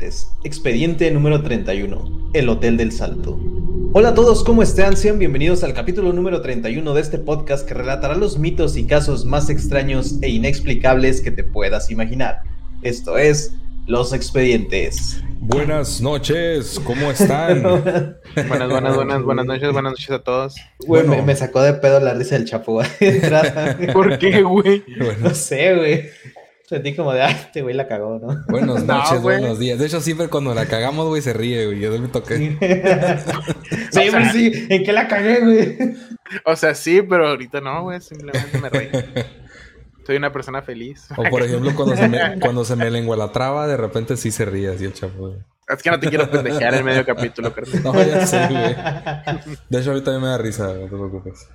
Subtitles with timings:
[0.00, 2.30] Expediente número 31.
[2.32, 3.36] El Hotel del Salto.
[3.92, 4.96] Hola a todos, ¿cómo están?
[4.96, 9.24] Sean bienvenidos al capítulo número 31 de este podcast que relatará los mitos y casos
[9.24, 12.42] más extraños e inexplicables que te puedas imaginar.
[12.82, 13.54] Esto es
[13.88, 15.20] Los Expedientes.
[15.40, 17.62] Buenas noches, ¿cómo están?
[18.48, 20.54] buenas, buenas, buenas, buenas noches, buenas noches a todos.
[20.86, 22.82] Güey, me, me, sacó de pedo la risa del chapo.
[23.92, 24.84] ¿Por qué, güey?
[25.20, 26.17] No sé, güey.
[26.68, 28.44] Sentí como de, ah, este güey la cagó, ¿no?
[28.46, 29.78] Buenas noches, buenos días.
[29.78, 31.80] De hecho, siempre cuando la cagamos, güey, se ríe, güey.
[31.80, 32.36] Yo me toqué.
[33.90, 34.66] sí, o sea, sí.
[34.68, 35.96] ¿En qué la cagué, güey?
[36.44, 38.02] O sea, sí, pero ahorita no, güey.
[38.02, 38.90] Simplemente me reí.
[40.06, 41.08] Soy una persona feliz.
[41.16, 44.30] O por ejemplo, cuando se me, cuando se me lengua la traba, de repente sí
[44.30, 45.38] se ríe así el chapo, güey.
[45.68, 47.82] Es que no te quiero pendejear en medio capítulo, carnal.
[47.82, 48.76] No, ya sé, güey.
[49.70, 51.48] De hecho, ahorita a mí me da risa, no te preocupes.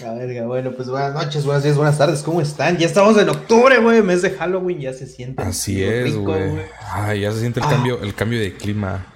[0.00, 2.78] A verga, bueno, pues buenas noches, buenas días, buenas tardes, ¿cómo están?
[2.78, 5.42] Ya estamos en octubre, güey, mes de Halloween, ya se siente.
[5.42, 6.50] Así es, güey.
[6.92, 7.70] Ay, ya se siente el Ah.
[7.70, 9.06] cambio, el cambio de clima.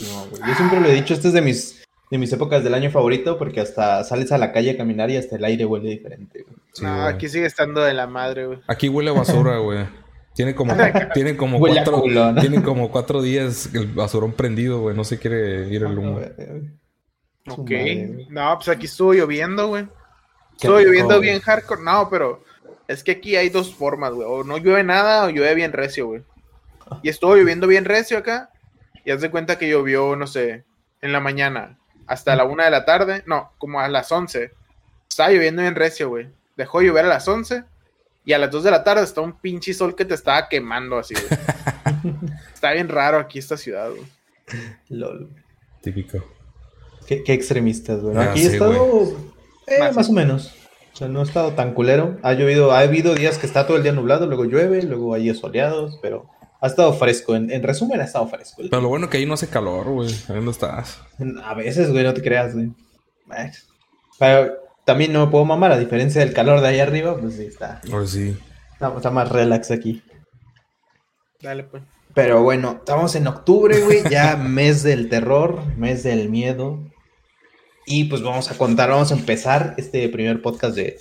[0.00, 2.74] No, güey, Yo siempre lo he dicho, este es de mis, de mis épocas del
[2.74, 5.90] año favorito, porque hasta sales a la calle a caminar y hasta el aire huele
[5.90, 6.56] diferente, güey.
[6.72, 7.14] Sí, no, güey.
[7.14, 8.58] aquí sigue estando de la madre, güey.
[8.66, 9.86] Aquí huele a basura, güey.
[10.34, 10.74] Tiene como,
[11.14, 12.40] tiene como Huele cuatro, culo, ¿no?
[12.40, 14.96] tiene como cuatro días el basurón prendido, güey.
[14.96, 16.20] No se quiere ir el A humo.
[17.48, 17.58] Ok.
[17.70, 18.26] madre.
[18.30, 19.86] No, pues aquí estuvo lloviendo, güey.
[20.62, 21.30] Estuvo lloviendo güey.
[21.30, 21.82] bien hardcore.
[21.82, 22.44] No, pero
[22.86, 24.28] es que aquí hay dos formas, güey.
[24.28, 26.22] O no llueve nada o llueve bien recio, güey.
[27.02, 28.50] Y estuvo lloviendo bien recio acá.
[29.04, 30.64] Y haz de cuenta que llovió, no sé,
[31.00, 33.22] en la mañana hasta la una de la tarde.
[33.26, 34.50] No, como a las 11.
[35.08, 36.28] Estaba lloviendo bien recio, güey.
[36.56, 37.64] Dejó de llover a las 11.
[38.26, 40.98] Y a las 2 de la tarde está un pinche sol que te estaba quemando
[40.98, 42.20] así, güey.
[42.52, 44.02] está bien raro aquí esta ciudad, güey.
[44.90, 45.30] Lol.
[45.80, 46.22] Típico.
[47.06, 48.14] Qué, qué extremistas, güey.
[48.14, 49.14] Ya Aquí he estado
[49.66, 50.54] eh, Más- más o menos.
[50.92, 52.18] O sea, no ha estado tan culero.
[52.22, 55.22] Ha llovido, ha habido días que está todo el día nublado, luego llueve, luego hay
[55.24, 56.26] días soleados, pero
[56.60, 57.34] ha estado fresco.
[57.36, 58.62] En, en resumen, ha estado fresco.
[58.68, 60.08] Pero lo bueno que ahí no hace calor, güey.
[60.28, 60.98] Ahí ¿Dónde estás?
[61.44, 62.72] A veces, güey, no te creas, güey.
[64.18, 64.52] Pero
[64.84, 67.80] también no me puedo mamar, a diferencia del calor de ahí arriba, pues sí, está,
[67.90, 68.36] Pues sí.
[68.72, 70.02] está, está más relax aquí.
[71.40, 71.82] Dale, pues.
[72.12, 76.84] Pero bueno, estamos en octubre, güey, ya mes del terror, mes del miedo.
[77.86, 80.98] Y pues vamos a contar, vamos a empezar este primer podcast de,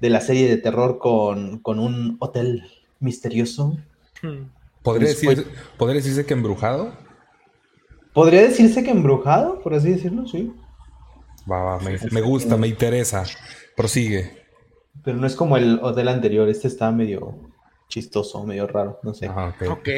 [0.00, 2.64] de la serie de terror con, con un hotel
[3.00, 3.76] misterioso.
[4.22, 4.50] Hmm.
[4.82, 5.46] ¿Podría, decir,
[5.76, 6.92] ¿Podría decirse que embrujado?
[8.12, 10.26] ¿Podría decirse que embrujado, por así decirlo?
[10.26, 10.52] Sí.
[11.50, 13.24] Va, va, me, me gusta, me interesa.
[13.76, 14.44] Prosigue.
[15.04, 17.50] Pero no es como el hotel anterior, este está medio
[17.88, 19.28] chistoso, medio raro, no sé.
[19.28, 19.62] Ok.
[19.70, 19.88] Ok.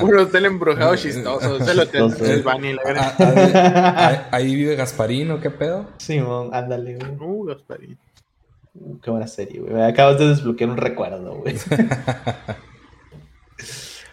[0.02, 1.56] Un hotel embrujado chistoso.
[1.60, 2.44] Es el hotel
[2.76, 3.14] la verdad.
[3.18, 5.86] Ah, ah, ahí, ahí vive Gasparín, ¿o qué pedo?
[5.98, 7.10] Simón, ándale, güey.
[7.18, 7.98] Uh, Gasparín.
[8.74, 9.72] Uh, Qué buena serie, güey.
[9.72, 11.56] Me Acabas de desbloquear un recuerdo, güey.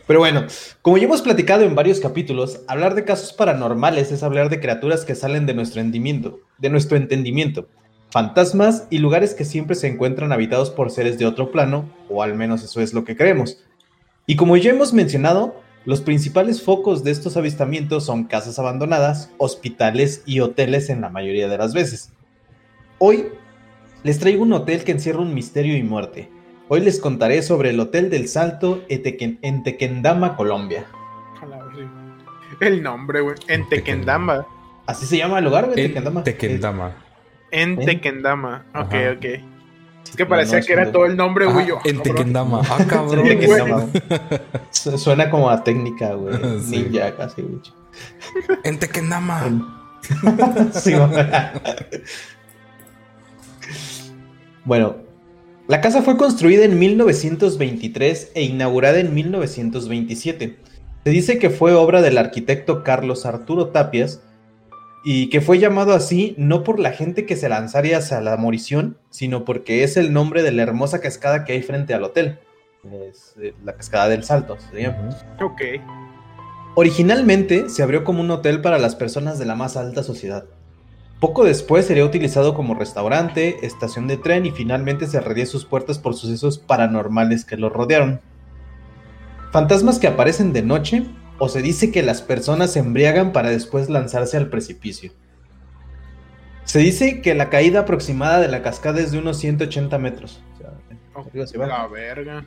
[0.07, 0.45] Pero bueno,
[0.81, 5.05] como ya hemos platicado en varios capítulos, hablar de casos paranormales es hablar de criaturas
[5.05, 7.69] que salen de nuestro entendimiento, de nuestro entendimiento,
[8.09, 12.35] fantasmas y lugares que siempre se encuentran habitados por seres de otro plano, o al
[12.35, 13.63] menos eso es lo que creemos.
[14.25, 15.55] Y como ya hemos mencionado,
[15.85, 21.47] los principales focos de estos avistamientos son casas abandonadas, hospitales y hoteles en la mayoría
[21.47, 22.11] de las veces.
[22.99, 23.27] Hoy
[24.03, 26.29] les traigo un hotel que encierra un misterio y muerte.
[26.67, 30.85] Hoy les contaré sobre el Hotel del Salto en Tequendama, Colombia.
[32.61, 33.35] El nombre, güey.
[33.47, 34.45] En Tequendama.
[34.85, 36.23] Así se llama el lugar, güey, En Tequendama.
[36.23, 36.91] Tequendama.
[37.51, 37.85] En ¿En?
[37.85, 38.65] Tequendama.
[38.73, 39.11] Ok, Ajá.
[39.17, 39.50] ok.
[40.05, 41.67] Es que parecía no, que era todo el nombre, güey.
[41.71, 42.01] Ah, en.
[42.03, 42.61] Tequendama.
[42.69, 43.27] Ah, cabrón.
[44.71, 46.35] Suena como a técnica, güey.
[46.61, 46.83] Sí.
[46.83, 47.61] Ninja casi, güey.
[48.63, 49.77] En Tequendama.
[50.73, 50.93] Sí,
[54.65, 54.95] bueno,
[55.67, 60.57] la casa fue construida en 1923 e inaugurada en 1927.
[61.03, 64.21] Se dice que fue obra del arquitecto Carlos Arturo Tapias
[65.03, 68.97] y que fue llamado así no por la gente que se lanzaría hacia la morición,
[69.09, 72.39] sino porque es el nombre de la hermosa cascada que hay frente al hotel.
[73.09, 74.57] Es eh, la cascada del Salto.
[75.41, 75.61] Ok.
[76.75, 80.45] Originalmente se abrió como un hotel para las personas de la más alta sociedad.
[81.19, 86.15] Poco después sería utilizado como restaurante, estación de tren y finalmente cerraría sus puertas por
[86.15, 88.21] sucesos paranormales que lo rodearon.
[89.51, 91.05] Fantasmas que aparecen de noche
[91.43, 95.11] o se dice que las personas se embriagan para después lanzarse al precipicio.
[96.65, 100.43] Se dice que la caída aproximada de la cascada es de unos 180 metros.
[101.15, 101.65] O sea, se va.
[101.65, 102.45] La verga.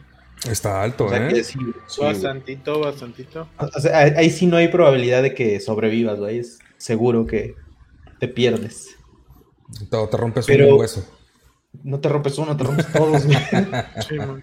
[0.48, 1.34] Está alto, O sea ¿eh?
[1.34, 1.58] que sí,
[1.88, 2.12] sí, güey.
[2.12, 3.48] Bastantito, bastantito.
[3.58, 6.38] O sea, ahí, ahí sí no hay probabilidad de que sobrevivas, güey.
[6.38, 7.56] Es seguro que
[8.20, 8.96] te pierdes.
[9.90, 11.04] Te, te rompes Pero- un hueso.
[11.82, 13.36] No te rompes uno, te rompes todos, güey.
[14.08, 14.40] Sí, man.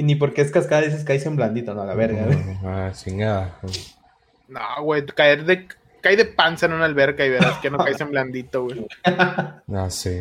[0.00, 2.24] Y ni porque es cascada dices caes en blandito, no, a la verga.
[2.24, 2.38] güey.
[2.64, 3.58] Ah, chingada.
[4.48, 5.68] No, güey, caer de,
[6.00, 8.86] cae de panza en una alberca y verás que no caes en blandito, güey.
[9.04, 10.20] Ah, sí.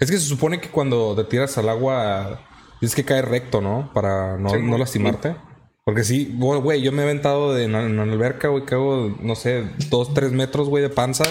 [0.00, 2.40] Es que se supone que cuando te tiras al agua
[2.80, 3.90] tienes que caer recto, ¿no?
[3.94, 4.78] Para no, Sí, no sí.
[4.80, 5.36] lastimarte.
[5.84, 9.16] Porque sí, güey, yo me he aventado de, en, la- en alberca, güey, que hago,
[9.20, 11.24] no sé, dos, tres metros, güey, de panza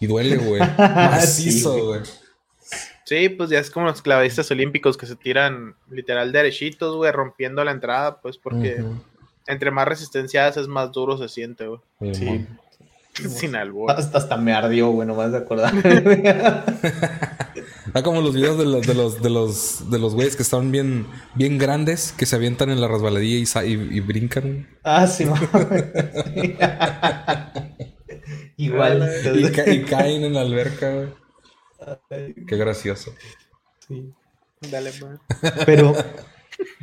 [0.00, 0.60] y duele, güey.
[0.78, 2.00] Macizo, güey.
[2.04, 2.12] Sí,
[3.36, 7.70] pues ya es como los clavadistas olímpicos que se tiran literal derechitos, güey, rompiendo la
[7.72, 8.82] entrada, pues porque
[9.46, 11.80] entre más resistencia haces, más duro se siente, güey.
[12.14, 12.46] Sí,
[13.12, 13.28] Sí.
[13.28, 13.92] Sin albur.
[13.92, 15.72] Hasta, hasta me ardió, güey, nomás de acordar.
[17.96, 20.72] Ah, como los videos de los, de los, de los, de los güeyes que están
[20.72, 21.06] bien,
[21.36, 24.66] bien grandes, que se avientan en la resbaladilla y, sa- y, y brincan.
[24.82, 25.30] ah, sí, sí.
[28.56, 29.08] Igual.
[29.36, 31.06] Y, ca- y caen en la alberca, güey.
[32.08, 33.12] Qué gracioso.
[33.86, 34.12] Sí.
[34.70, 35.20] Dale, man.
[35.66, 35.94] Pero,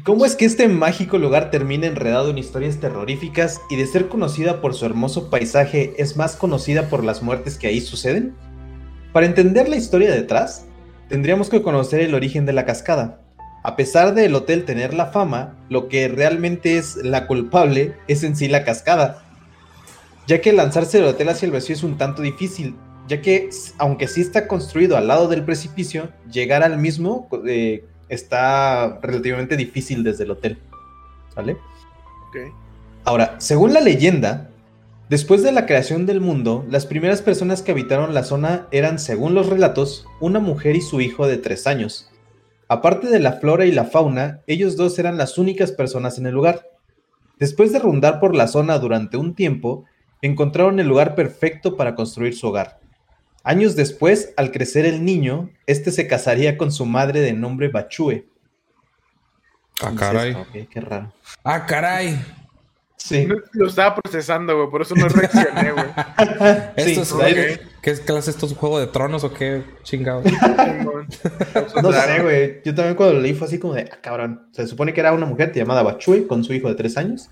[0.04, 4.62] ¿cómo es que este mágico lugar termina enredado en historias terroríficas y de ser conocida
[4.62, 8.36] por su hermoso paisaje es más conocida por las muertes que ahí suceden?
[9.14, 10.66] Para entender la historia detrás,
[11.10, 13.22] tendríamos que conocer el origen de la cascada.
[13.64, 18.36] A pesar del hotel tener la fama, lo que realmente es la culpable es en
[18.36, 19.24] sí la cascada.
[20.28, 22.76] Ya que lanzarse del hotel hacia el vacío es un tanto difícil,
[23.12, 29.00] ya que aunque sí está construido al lado del precipicio, llegar al mismo eh, está
[29.02, 30.60] relativamente difícil desde el hotel.
[31.36, 31.58] ¿Vale?
[32.30, 32.54] Ok.
[33.04, 34.50] Ahora, según la leyenda,
[35.10, 39.34] después de la creación del mundo, las primeras personas que habitaron la zona eran, según
[39.34, 42.10] los relatos, una mujer y su hijo de tres años.
[42.70, 46.34] Aparte de la flora y la fauna, ellos dos eran las únicas personas en el
[46.34, 46.70] lugar.
[47.40, 49.84] Después de rondar por la zona durante un tiempo,
[50.22, 52.81] encontraron el lugar perfecto para construir su hogar.
[53.44, 58.28] Años después, al crecer el niño, este se casaría con su madre de nombre Bachue.
[59.82, 60.34] Ah, caray.
[60.34, 61.12] "Ok, qué raro.
[61.44, 62.24] Ah, caray.
[62.98, 63.26] Sí.
[63.26, 65.86] No- Lo estaba procesando, güey, por eso no reaccioné, güey.
[66.78, 67.60] Sí, Esto es, ahí- ok.
[67.82, 70.22] ¿Qué clase esto es un juego de tronos o qué chingado?
[71.82, 72.62] No sé, güey.
[72.64, 74.48] Yo también cuando lo leí fue así como de, ah, cabrón.
[74.52, 77.30] Se supone que era una mujer llamada Bachui con su hijo de tres años.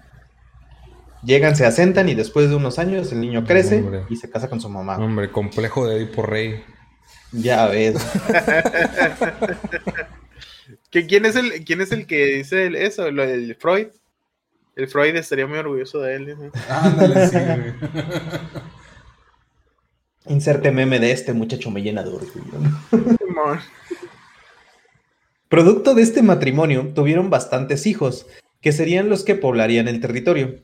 [1.23, 4.03] Llegan, se asentan y después de unos años el niño crece Hombre.
[4.09, 4.97] y se casa con su mamá.
[4.97, 6.63] Hombre, complejo de Edipo Rey.
[7.31, 7.95] Ya ves.
[10.91, 13.11] ¿Que ¿Quién, es el, ¿Quién es el que dice el- eso?
[13.11, 13.87] Lo del Freud.
[14.75, 16.37] El Freud estaría muy orgulloso de él.
[16.37, 16.51] ¿no?
[16.69, 17.73] Ándale, sí, güey.
[20.27, 22.59] Inserte meme de este muchacho me llena de orgullo.
[25.49, 28.25] Producto de este matrimonio tuvieron bastantes hijos,
[28.61, 30.59] que serían los que poblarían el territorio.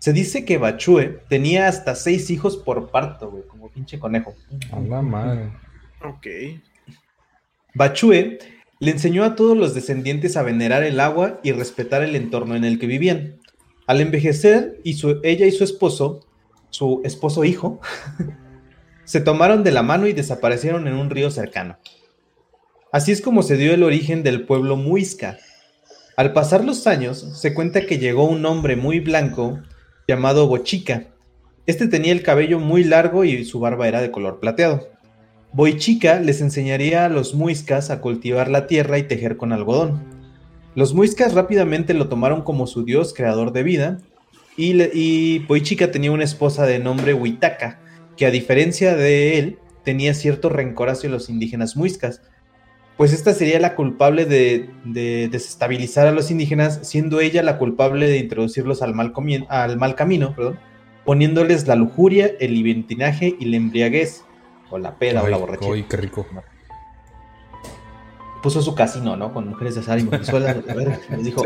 [0.00, 4.34] Se dice que Bachue tenía hasta seis hijos por parto, güey, como pinche conejo.
[4.72, 5.52] A la madre.
[6.02, 6.26] Ok.
[7.74, 8.38] Bachue
[8.80, 12.64] le enseñó a todos los descendientes a venerar el agua y respetar el entorno en
[12.64, 13.36] el que vivían.
[13.86, 16.26] Al envejecer, y su- ella y su esposo,
[16.70, 17.80] su esposo hijo,
[19.04, 21.78] se tomaron de la mano y desaparecieron en un río cercano.
[22.92, 25.36] Así es como se dio el origen del pueblo Muisca.
[26.16, 29.60] Al pasar los años, se cuenta que llegó un hombre muy blanco
[30.10, 31.04] llamado Bochica.
[31.66, 34.88] Este tenía el cabello muy largo y su barba era de color plateado.
[35.52, 40.02] Boichica les enseñaría a los muiscas a cultivar la tierra y tejer con algodón.
[40.74, 43.98] Los muiscas rápidamente lo tomaron como su dios creador de vida
[44.56, 47.78] y, le- Boichica tenía una esposa de nombre Huitaca,
[48.16, 52.20] que a diferencia de él tenía cierto rencor hacia los indígenas muiscas,
[53.00, 58.06] pues esta sería la culpable de, de desestabilizar a los indígenas, siendo ella la culpable
[58.10, 60.58] de introducirlos al mal, comien- al mal camino, perdón,
[61.06, 64.26] poniéndoles la lujuria, el libertinaje y la embriaguez,
[64.68, 65.72] o la peda o la borrachera.
[65.74, 66.26] ay, qué rico.
[68.42, 69.32] Puso su casino, ¿no?
[69.32, 71.42] Con mujeres de azar y ver, les dijo,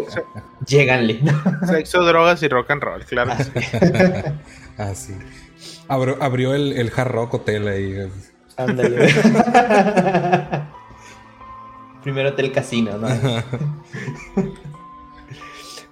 [0.66, 1.20] lléganle.
[1.68, 3.30] sexo, drogas y rock and roll, claro.
[3.36, 3.60] que
[4.96, 5.14] sí.
[5.86, 8.10] Ah, abrió el, el Hard Rock Hotel ahí.
[8.56, 9.08] Ándale.
[12.04, 13.08] Primero hotel casino, ¿no?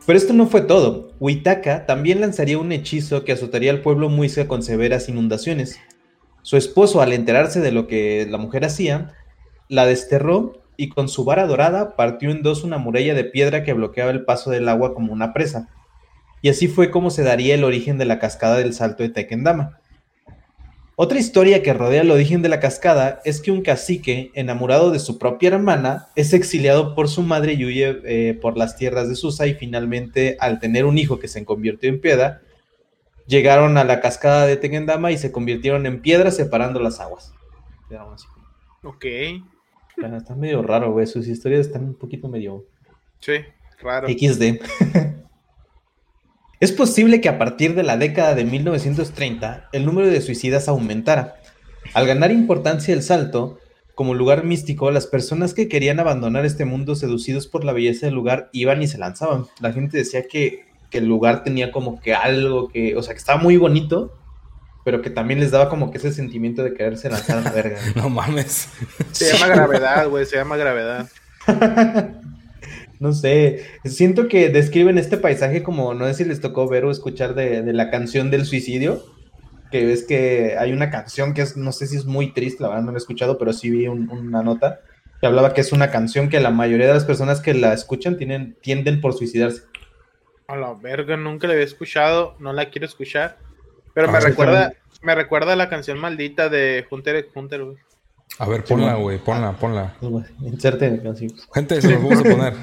[0.06, 1.10] Pero esto no fue todo.
[1.18, 5.80] Huitaca también lanzaría un hechizo que azotaría al pueblo muisca con severas inundaciones.
[6.42, 9.14] Su esposo, al enterarse de lo que la mujer hacía,
[9.68, 13.72] la desterró y con su vara dorada partió en dos una muralla de piedra que
[13.72, 15.68] bloqueaba el paso del agua como una presa.
[16.42, 19.78] Y así fue como se daría el origen de la cascada del Salto de Tequendama.
[21.02, 25.00] Otra historia que rodea el origen de la cascada es que un cacique, enamorado de
[25.00, 29.16] su propia hermana, es exiliado por su madre y huye eh, por las tierras de
[29.16, 32.42] Susa y finalmente, al tener un hijo que se convirtió en piedra,
[33.26, 37.34] llegaron a la cascada de Tequendama y se convirtieron en piedra separando las aguas.
[38.84, 39.04] Ok.
[39.04, 41.08] Está está medio raro, güey.
[41.08, 42.64] Sus historias están un poquito medio...
[43.18, 43.40] Sí,
[43.80, 44.06] Raro.
[44.08, 44.62] XD.
[46.62, 51.40] es posible que a partir de la década de 1930 el número de suicidas aumentara.
[51.92, 53.58] Al ganar importancia el salto,
[53.96, 58.14] como lugar místico, las personas que querían abandonar este mundo seducidos por la belleza del
[58.14, 59.46] lugar iban y se lanzaban.
[59.58, 63.18] La gente decía que, que el lugar tenía como que algo que, o sea, que
[63.18, 64.16] estaba muy bonito,
[64.84, 67.78] pero que también les daba como que ese sentimiento de quererse lanzar a la verga.
[67.96, 68.68] No mames.
[69.10, 71.08] Se llama gravedad, güey, se llama gravedad.
[73.02, 76.90] no sé, siento que describen este paisaje como, no sé si les tocó ver o
[76.90, 79.04] escuchar de, de la canción del suicidio,
[79.70, 82.70] que ves que hay una canción que es, no sé si es muy triste, la
[82.70, 84.80] verdad no la he escuchado, pero sí vi un- una nota
[85.20, 88.16] que hablaba que es una canción que la mayoría de las personas que la escuchan
[88.18, 89.62] tienen, tienden por suicidarse.
[90.46, 93.38] A la verga, nunca la había escuchado, no la quiero escuchar.
[93.94, 97.76] Pero Ah, me sí, recuerda, me recuerda a la canción maldita de Hunter Hunter, güey.
[98.38, 99.94] A ver, ponla, güey, ponla, ponla.
[100.40, 101.30] Inserte en canción.
[101.54, 102.54] Gente, se los vamos a poner.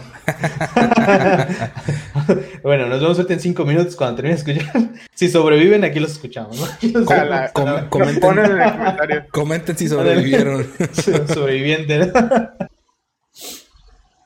[2.64, 4.90] bueno, nos vemos en cinco minutos cuando termine de escuchar.
[5.14, 6.66] Si sobreviven, aquí los escuchamos, ¿no?
[7.12, 8.20] A la- Com- a la- comenten.
[8.20, 9.26] ponen en el comentario.
[9.32, 10.68] Comenten si sobrevivieron.
[11.34, 12.12] sobreviviente.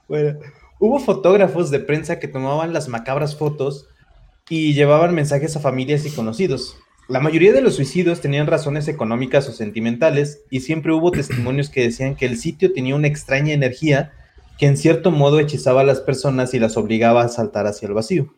[0.08, 0.40] bueno,
[0.80, 3.88] hubo fotógrafos de prensa que tomaban las macabras fotos
[4.50, 6.78] y llevaban mensajes a familias y conocidos.
[7.10, 11.84] La mayoría de los suicidios tenían razones económicas o sentimentales y siempre hubo testimonios que
[11.84, 14.14] decían que el sitio tenía una extraña energía
[14.58, 17.94] que en cierto modo hechizaba a las personas y las obligaba a saltar hacia el
[17.94, 18.34] vacío.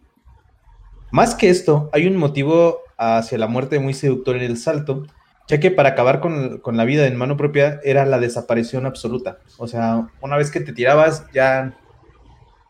[1.12, 5.06] Más que esto, hay un motivo hacia la muerte muy seductor en el salto,
[5.48, 9.38] ya que para acabar con, con la vida en mano propia era la desaparición absoluta.
[9.58, 11.78] O sea, una vez que te tirabas, ya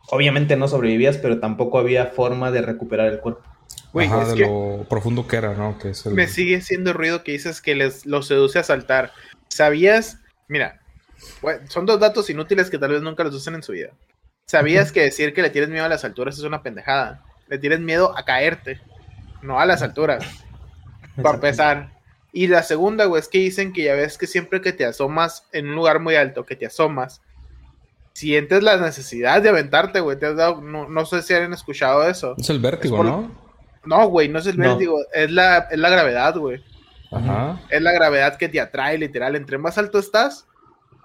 [0.10, 3.55] obviamente no sobrevivías, pero tampoco había forma de recuperar el cuerpo.
[4.04, 5.78] Ajá, es de lo profundo que era, ¿no?
[5.80, 6.14] Que es el...
[6.14, 9.12] me sigue haciendo ruido que dices que les lo seduce a saltar.
[9.48, 10.20] ¿Sabías?
[10.48, 10.82] Mira,
[11.70, 13.92] son dos datos inútiles que tal vez nunca los usen en su vida.
[14.46, 17.24] ¿Sabías que decir que le tienes miedo a las alturas es una pendejada?
[17.48, 18.80] Le tienes miedo a caerte,
[19.42, 20.24] no a las alturas.
[21.22, 21.92] Para empezar.
[22.34, 25.48] Y la segunda, güey, es que dicen que ya ves que siempre que te asomas
[25.54, 27.22] en un lugar muy alto, que te asomas,
[28.14, 30.20] sientes la necesidad de aventarte, güey.
[30.20, 32.36] Te has dado, no, no sé si han escuchado eso.
[32.38, 33.45] Es el vértigo, Es por- ¿no?
[33.86, 34.70] No, güey, no es el No.
[34.70, 36.64] vértigo, es la, es la gravedad, güey.
[37.12, 37.62] Ajá.
[37.70, 39.36] Es la gravedad que te atrae, literal.
[39.36, 40.48] Entre más alto estás,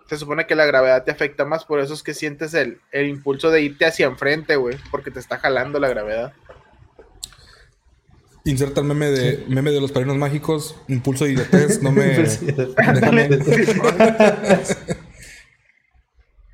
[0.08, 3.06] se supone que la gravedad te afecta más, por eso es que sientes el, el
[3.06, 6.32] impulso de irte hacia enfrente, güey, porque te está jalando la gravedad.
[8.44, 10.74] Inserta el meme de, meme de los padrinos mágicos.
[10.88, 11.82] Impulso y idiotez.
[11.82, 12.06] No me...
[12.06, 13.28] Déjame...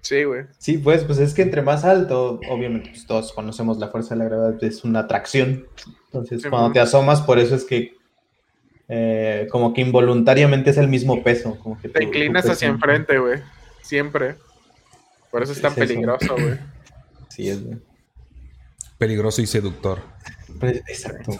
[0.06, 0.44] Sí, güey.
[0.58, 4.20] Sí, pues, pues es que entre más alto, obviamente pues, todos conocemos la fuerza de
[4.20, 5.66] la gravedad, es una atracción.
[6.06, 7.96] Entonces, Sí, cuando te asomas, por eso es que
[8.88, 11.58] eh, como que involuntariamente es el mismo peso.
[11.58, 13.40] Como que Te tu- inclinas tu hacia enfrente, güey.
[13.82, 14.36] Siempre.
[15.32, 16.56] Por eso es tan Es peligroso, güey.
[17.28, 17.78] Sí, es, güey.
[18.98, 19.98] Peligroso y seductor.
[20.62, 21.32] Exacto.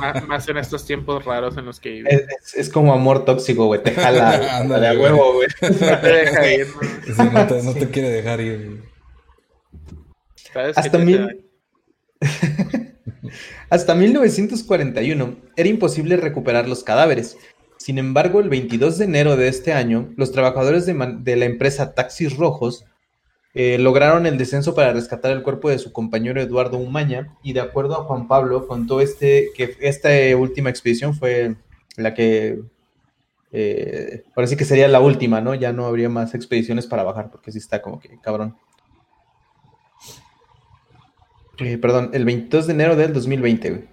[0.00, 2.12] Má- Más en estos tiempos raros en los que vives.
[2.42, 3.82] Es, es- es como amor tóxico, güey.
[3.82, 5.48] Te jala Ándale, de a huevo, güey.
[5.80, 6.66] No te deja ir.
[7.04, 8.82] Sí, no, te, no te quiere dejar ir.
[10.52, 11.44] ¿Sabes Hasta mil...
[13.68, 17.36] Hasta 1941 era imposible recuperar los cadáveres.
[17.78, 21.94] Sin embargo, el 22 de enero de este año, los trabajadores de, de la empresa
[21.94, 22.84] Taxis Rojos
[23.58, 27.60] eh, lograron el descenso para rescatar el cuerpo de su compañero Eduardo Umaña y de
[27.60, 31.56] acuerdo a Juan Pablo contó este que esta última expedición fue
[31.96, 32.60] la que
[33.52, 35.54] eh, ahora sí que sería la última, ¿no?
[35.54, 38.58] Ya no habría más expediciones para bajar porque sí está como que cabrón.
[41.56, 43.70] Eh, perdón, el 22 de enero del 2020.
[43.70, 43.84] güey.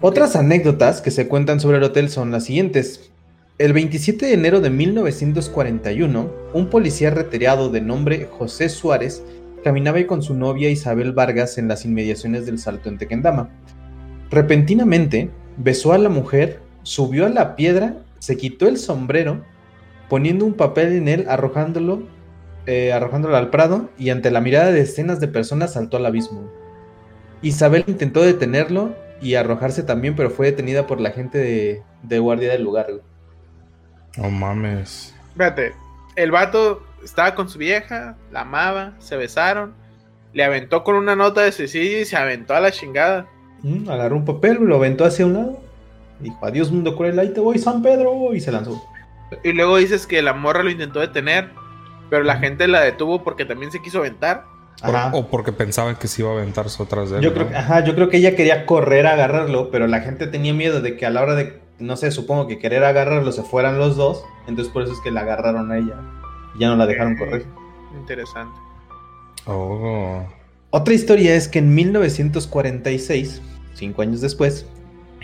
[0.00, 3.09] Otras anécdotas que se cuentan sobre el hotel son las siguientes.
[3.60, 9.22] El 27 de enero de 1941, un policía retirado de nombre José Suárez
[9.62, 13.50] caminaba con su novia Isabel Vargas en las inmediaciones del Salto en Tequendama.
[14.30, 19.44] Repentinamente, besó a la mujer, subió a la piedra, se quitó el sombrero,
[20.08, 22.04] poniendo un papel en él, arrojándolo,
[22.64, 26.50] eh, arrojándolo al prado y ante la mirada de decenas de personas saltó al abismo.
[27.42, 32.50] Isabel intentó detenerlo y arrojarse también, pero fue detenida por la gente de, de guardia
[32.52, 32.86] del lugar.
[34.16, 35.14] No mames.
[35.30, 35.74] Espérate,
[36.16, 39.74] el vato estaba con su vieja, la amaba, se besaron,
[40.32, 43.26] le aventó con una nota de suicidio y se aventó a la chingada.
[43.62, 45.60] Mm, agarró un papel, lo aventó hacia un lado.
[46.18, 48.34] Dijo, adiós mundo cruel, ahí te voy, San Pedro.
[48.34, 48.82] Y se lanzó.
[49.42, 51.50] Y luego dices que la morra lo intentó detener,
[52.10, 54.44] pero la gente la detuvo porque también se quiso aventar.
[54.84, 55.10] Por- Ajá.
[55.14, 57.22] o porque pensaban que se iba a aventarse otras de él.
[57.22, 60.54] Yo creo, ajá, yo creo que ella quería correr a agarrarlo, pero la gente tenía
[60.54, 63.78] miedo de que a la hora de, no sé, supongo que querer agarrarlo se fueran
[63.78, 64.24] los dos.
[64.46, 65.96] Entonces por eso es que la agarraron a ella.
[66.54, 67.44] Y ya no la dejaron correr.
[67.98, 68.58] Interesante.
[69.46, 70.24] Oh.
[70.70, 73.42] Otra historia es que en 1946,
[73.74, 74.66] cinco años después,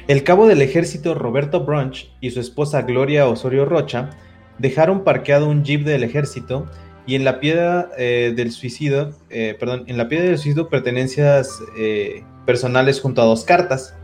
[0.08, 4.10] el cabo del ejército Roberto Brunch y su esposa Gloria Osorio Rocha
[4.58, 6.66] dejaron parqueado un jeep del ejército
[7.06, 11.60] y en la piedra eh, del suicidio, eh, perdón, en la piedra del suicidio pertenencias
[11.78, 13.94] eh, personales junto a dos cartas.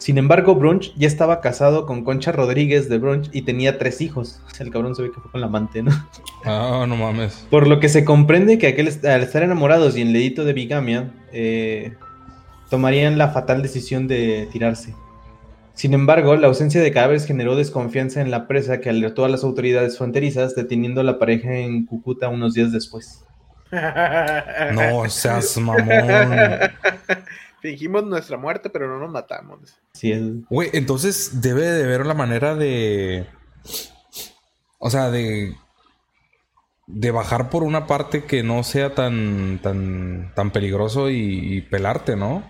[0.00, 4.40] Sin embargo, Brunch ya estaba casado con Concha Rodríguez de Brunch y tenía tres hijos.
[4.58, 5.92] El cabrón se ve que fue con la amante, ¿no?
[6.46, 7.46] Ah, no mames.
[7.50, 11.12] Por lo que se comprende que aquel, al estar enamorados y en delito de bigamia,
[12.70, 14.94] tomarían la fatal decisión de tirarse.
[15.74, 19.44] Sin embargo, la ausencia de cadáveres generó desconfianza en la presa que alertó a las
[19.44, 23.24] autoridades fronterizas, deteniendo a la pareja en Cúcuta unos días después.
[24.74, 25.88] No seas mamón.
[27.60, 29.58] Fingimos nuestra muerte, pero no nos matamos.
[29.92, 30.22] Sí, es...
[30.48, 33.26] Güey, entonces debe de haber la manera de.
[34.78, 35.54] O sea, de.
[36.86, 39.60] De bajar por una parte que no sea tan.
[39.62, 40.32] tan.
[40.34, 42.42] tan peligroso y, y pelarte, ¿no?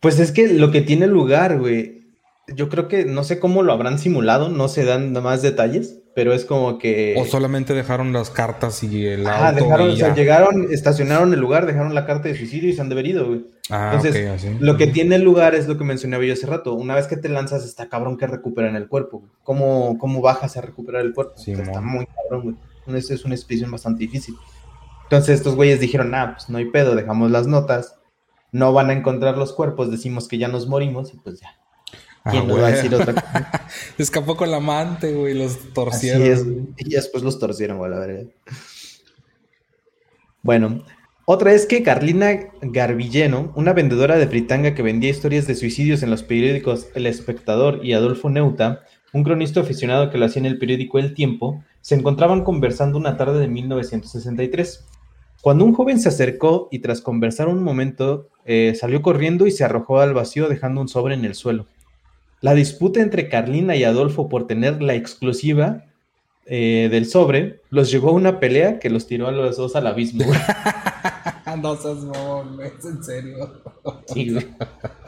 [0.00, 2.06] Pues es que lo que tiene lugar, güey.
[2.48, 6.32] Yo creo que no sé cómo lo habrán simulado, no se dan más detalles, pero
[6.32, 7.14] es como que.
[7.18, 9.62] O solamente dejaron las cartas y el Ah, auto.
[9.62, 12.88] dejaron, o sea, llegaron, estacionaron el lugar, dejaron la carta de suicidio y se han
[12.88, 13.44] deberido, güey.
[13.68, 14.48] Ah, Entonces, así.
[14.58, 16.72] Lo que tiene lugar es lo que mencionaba yo hace rato.
[16.72, 19.18] Una vez que te lanzas, está cabrón que recuperan el cuerpo.
[19.18, 19.30] güey.
[19.42, 21.34] ¿Cómo, cómo bajas a recuperar el cuerpo?
[21.36, 22.56] Sí, O sea, está muy cabrón,
[22.86, 22.98] güey.
[22.98, 24.34] Eso es una expedición bastante difícil.
[25.02, 27.96] Entonces, estos güeyes dijeron, ah, pues no hay pedo, dejamos las notas.
[28.52, 31.50] No van a encontrar los cuerpos, decimos que ya nos morimos y pues ya.
[32.26, 33.68] Ah, ¿Quién nos va a decir otra cosa?
[33.98, 35.32] Escapó con la amante, güey.
[35.32, 36.22] Los Así torcieron.
[36.22, 36.44] es.
[36.44, 36.66] güey.
[36.78, 38.24] Y después los torcieron, güey, la verdad.
[40.42, 40.84] Bueno,
[41.24, 46.10] otra es que Carlina Garbilleno, una vendedora de fritanga que vendía historias de suicidios en
[46.10, 50.58] los periódicos El Espectador y Adolfo Neuta, un cronista aficionado que lo hacía en el
[50.58, 54.84] periódico El Tiempo, se encontraban conversando una tarde de 1963.
[55.42, 59.62] Cuando un joven se acercó y tras conversar un momento, eh, salió corriendo y se
[59.62, 61.68] arrojó al vacío dejando un sobre en el suelo.
[62.40, 65.84] La disputa entre Carlina y Adolfo por tener la exclusiva
[66.46, 69.86] eh, del sobre los llevó a una pelea que los tiró a los dos al
[69.86, 70.24] abismo.
[70.24, 70.38] güey.
[71.62, 72.70] no seas mamón, güey.
[72.78, 73.62] Es en serio.
[74.12, 74.46] Sí, güey.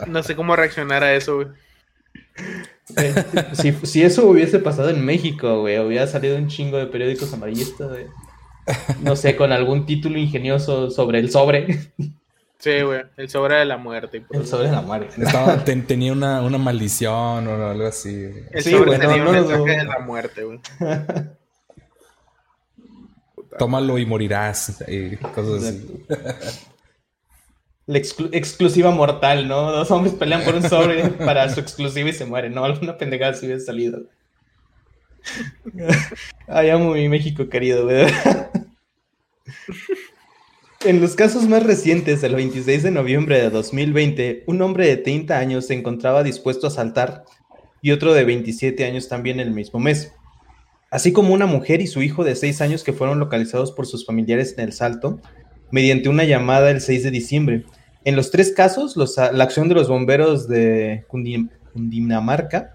[0.07, 1.47] No sé cómo reaccionar a eso, güey.
[2.97, 3.13] Eh,
[3.53, 7.89] si, si eso hubiese pasado en México, güey, hubiera salido un chingo de periódicos amarillistas,
[7.89, 8.05] güey.
[9.01, 11.91] No sé, con algún título ingenioso sobre el sobre.
[12.59, 13.01] Sí, güey.
[13.15, 14.17] El sobre de la muerte.
[14.17, 15.15] y por El sobre de la muerte.
[15.23, 18.25] Estaba, ten- tenía una, una maldición o algo así.
[18.27, 18.43] güey.
[18.51, 20.59] El Sí, sobre güey, tenía no un de la muerte, güey.
[23.57, 24.83] Tómalo y morirás.
[24.87, 26.05] Y cosas así.
[27.87, 29.71] La exclu- exclusiva mortal, ¿no?
[29.71, 32.63] Dos hombres pelean por un sobre para su exclusiva y se mueren, ¿no?
[32.63, 34.01] Alguna pendejada si hubiese salido.
[36.47, 38.05] Ay, amo mi México querido, güey.
[40.85, 45.37] En los casos más recientes, el 26 de noviembre de 2020, un hombre de 30
[45.37, 47.25] años se encontraba dispuesto a saltar
[47.81, 50.13] y otro de 27 años también el mismo mes.
[50.89, 54.05] Así como una mujer y su hijo de 6 años que fueron localizados por sus
[54.05, 55.19] familiares en el salto
[55.69, 57.65] mediante una llamada el 6 de diciembre.
[58.05, 62.73] En los tres casos, los- la acción de los bomberos de Cundi- Cundinamarca,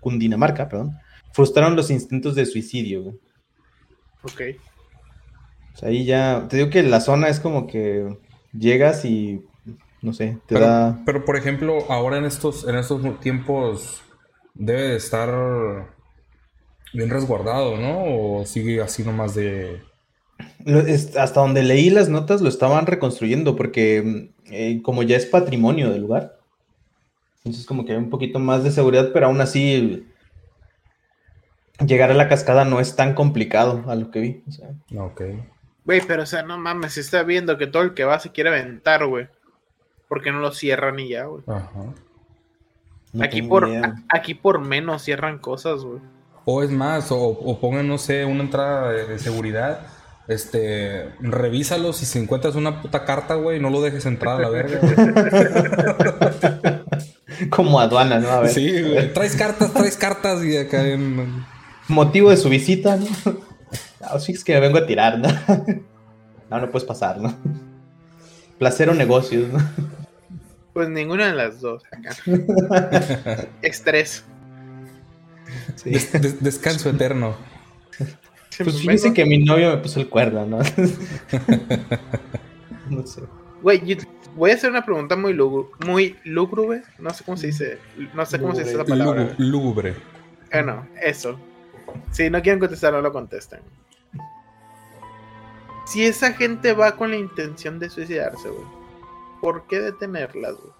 [0.00, 0.98] Cundinamarca, perdón,
[1.32, 3.18] frustraron los intentos de suicidio.
[4.22, 4.42] Ok.
[5.82, 8.16] Ahí ya, te digo que la zona es como que
[8.52, 9.44] llegas y,
[10.02, 11.02] no sé, te Pero, da...
[11.04, 14.02] pero, por ejemplo, ahora en estos, en estos tiempos
[14.54, 15.96] debe de estar
[16.92, 18.04] bien resguardado, ¿no?
[18.04, 19.82] O sigue así nomás de.
[21.18, 26.02] Hasta donde leí las notas lo estaban reconstruyendo porque eh, como ya es patrimonio del
[26.02, 26.38] lugar,
[27.38, 30.06] entonces como que hay un poquito más de seguridad, pero aún así
[31.84, 34.42] llegar a la cascada no es tan complicado a lo que vi.
[34.46, 34.70] o sea.
[34.96, 35.22] Ok.
[35.88, 38.30] Güey, pero o sea, no mames, se está viendo que todo el que va se
[38.30, 39.26] quiere aventar, güey.
[40.06, 41.42] ¿Por qué no lo cierran y ya, güey?
[41.46, 41.94] Ajá.
[43.14, 46.00] No Aquí por, a- aquí por menos cierran cosas, güey.
[46.44, 49.86] O es más, o, o pongan, no sé, una entrada de, de seguridad.
[50.28, 54.50] Este, revísalos y si encuentras una puta carta, güey, no lo dejes entrar a la
[54.50, 54.94] verga, güey.
[57.50, 58.28] Como aduana, ¿no?
[58.28, 58.50] A ver.
[58.50, 59.10] Sí, güey.
[59.14, 61.46] Traes cartas, traes cartas y acá en.
[61.88, 63.06] Motivo de su visita, ¿no?
[64.12, 65.28] No, sí, es que me vengo a tirar, ¿no?
[66.50, 67.34] No, no puedes pasar, ¿no?
[68.58, 69.58] Placer o negocios, ¿no?
[70.72, 71.82] Pues ninguna de las dos.
[71.92, 72.16] acá.
[73.62, 74.24] Estrés.
[75.76, 75.90] Sí.
[75.90, 77.36] Des- des- descanso eterno.
[78.64, 80.58] Pues fíjese que mi novio me puso el cuerno, ¿no?
[82.90, 83.22] No sé.
[83.62, 83.96] Güey, yo
[84.34, 87.78] voy a hacer una pregunta muy lúgubre, muy lúgubre, no sé cómo se dice,
[88.14, 89.24] no sé cómo se dice esa palabra.
[89.24, 89.94] Lúgu- Lúgubre.
[90.52, 91.38] Bueno, eso.
[92.12, 93.60] Si no quieren contestar, no lo contesten.
[95.88, 98.66] Si esa gente va con la intención de suicidarse, güey,
[99.40, 100.72] ¿por qué detenerlas, güey?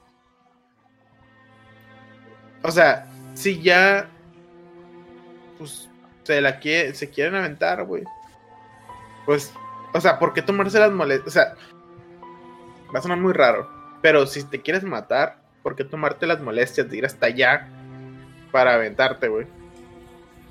[2.63, 4.11] O sea, si ya,
[5.57, 5.89] pues,
[6.25, 8.05] se la quiere, se quieren aventar, güey.
[9.25, 9.51] Pues,
[9.95, 11.27] o sea, ¿por qué tomarse las molestias?
[11.27, 11.55] O sea,
[12.95, 13.67] va a sonar muy raro,
[14.03, 17.67] pero si te quieres matar, ¿por qué tomarte las molestias de ir hasta allá
[18.53, 19.47] para aventarte, güey?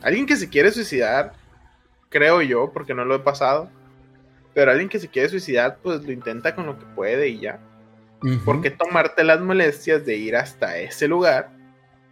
[0.01, 1.33] Alguien que se quiere suicidar,
[2.09, 3.69] creo yo, porque no lo he pasado,
[4.57, 7.59] pero alguien que se quiere suicidar, pues lo intenta con lo que puede y ya.
[8.43, 11.51] ¿Por qué tomarte las molestias de ir hasta ese lugar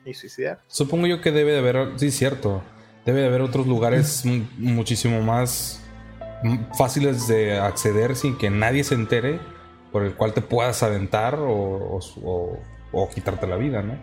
[0.06, 0.60] y suicidar?
[0.68, 2.62] Supongo yo que debe de haber, sí, cierto,
[3.04, 4.24] debe de haber otros lugares
[4.60, 5.84] muchísimo más
[6.78, 9.40] fáciles de acceder sin que nadie se entere,
[9.92, 12.00] por el cual te puedas aventar o,
[12.92, 13.98] o, quitarte la vida, ¿no?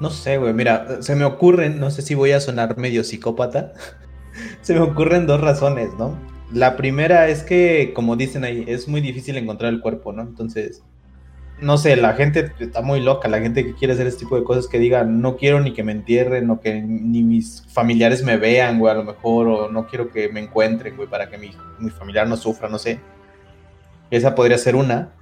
[0.00, 3.72] No sé, güey, mira, se me ocurren, no sé si voy a sonar medio psicópata,
[4.62, 6.34] se me ocurren dos razones, ¿no?
[6.52, 10.22] La primera es que, como dicen ahí, es muy difícil encontrar el cuerpo, ¿no?
[10.22, 10.82] Entonces,
[11.60, 14.44] no sé, la gente está muy loca, la gente que quiere hacer este tipo de
[14.44, 18.36] cosas que diga, no quiero ni que me entierren o que ni mis familiares me
[18.36, 21.50] vean, güey, a lo mejor, o no quiero que me encuentren, güey, para que mi,
[21.78, 23.00] mi familiar no sufra, no sé.
[24.10, 25.12] Esa podría ser una.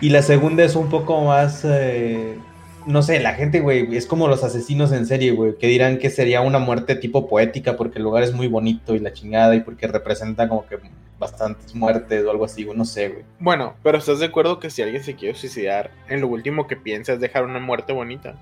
[0.00, 1.64] Y la segunda es un poco más...
[1.64, 2.38] Eh,
[2.86, 6.08] no sé, la gente, güey, es como los asesinos en serie, güey, que dirán que
[6.10, 9.60] sería una muerte tipo poética porque el lugar es muy bonito y la chingada y
[9.60, 10.78] porque representa como que
[11.18, 13.24] bastantes muertes o algo así, güey, no sé, güey.
[13.40, 16.76] Bueno, pero ¿estás de acuerdo que si alguien se quiere suicidar, en lo último que
[16.76, 18.36] piensa es dejar una muerte bonita?